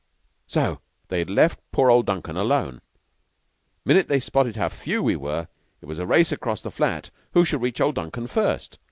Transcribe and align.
So 0.47 0.79
they 1.09 1.19
had 1.19 1.29
left 1.29 1.59
poor 1.71 1.91
old 1.91 2.07
Duncan 2.07 2.35
alone. 2.35 2.81
'Minute 3.85 4.07
they 4.07 4.19
spotted 4.19 4.55
how 4.55 4.67
few 4.67 5.03
we 5.03 5.15
were, 5.15 5.47
it 5.79 5.85
was 5.85 5.99
a 5.99 6.07
race 6.07 6.31
across 6.31 6.59
the 6.61 6.71
flat 6.71 7.11
who 7.33 7.45
should 7.45 7.61
reach 7.61 7.79
old 7.79 7.93
Duncan 7.93 8.25
first. 8.25 8.79